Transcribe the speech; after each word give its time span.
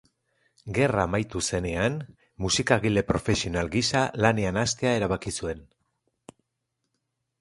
Gerra 0.77 1.01
amaitu 1.09 1.41
zenean, 1.57 1.99
musikagile 2.45 3.03
profesional 3.11 3.69
gisa 3.77 4.01
lanean 4.25 4.59
hastea 4.63 4.95
erabaki 5.01 5.35
zuen. 5.43 5.63